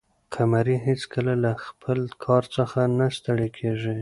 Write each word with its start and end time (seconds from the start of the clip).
قمري 0.33 0.77
هیڅکله 0.87 1.33
له 1.43 1.51
خپل 1.65 1.99
کار 2.25 2.43
څخه 2.55 2.79
نه 2.97 3.07
ستړې 3.17 3.47
کېږي. 3.57 3.97